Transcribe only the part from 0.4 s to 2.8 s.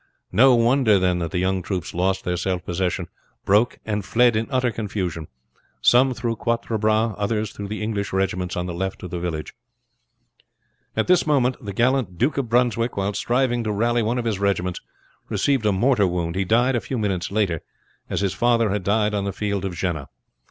wonder then that the young troops lost their self